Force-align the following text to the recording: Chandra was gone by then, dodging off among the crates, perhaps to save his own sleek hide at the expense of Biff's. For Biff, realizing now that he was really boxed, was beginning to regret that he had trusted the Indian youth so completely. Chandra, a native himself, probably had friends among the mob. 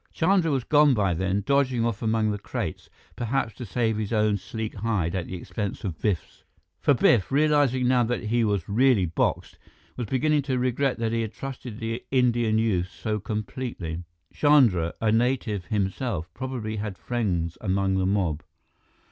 Chandra 0.11 0.49
was 0.49 0.63
gone 0.63 0.95
by 0.95 1.13
then, 1.13 1.43
dodging 1.45 1.85
off 1.85 2.01
among 2.01 2.31
the 2.31 2.39
crates, 2.39 2.89
perhaps 3.15 3.53
to 3.53 3.67
save 3.67 3.97
his 3.97 4.11
own 4.11 4.35
sleek 4.35 4.73
hide 4.73 5.13
at 5.13 5.27
the 5.27 5.35
expense 5.35 5.83
of 5.83 6.01
Biff's. 6.01 6.43
For 6.79 6.95
Biff, 6.95 7.31
realizing 7.31 7.87
now 7.87 8.01
that 8.05 8.23
he 8.23 8.43
was 8.43 8.67
really 8.67 9.05
boxed, 9.05 9.59
was 9.97 10.07
beginning 10.07 10.41
to 10.49 10.57
regret 10.57 10.97
that 10.97 11.11
he 11.11 11.21
had 11.21 11.33
trusted 11.33 11.77
the 11.79 12.03
Indian 12.09 12.57
youth 12.57 12.89
so 12.89 13.19
completely. 13.19 14.01
Chandra, 14.33 14.95
a 14.99 15.11
native 15.11 15.65
himself, 15.65 16.33
probably 16.33 16.77
had 16.77 16.97
friends 16.97 17.55
among 17.61 17.99
the 17.99 18.07
mob. 18.07 18.41